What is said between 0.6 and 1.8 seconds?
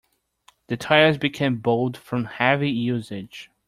The tires became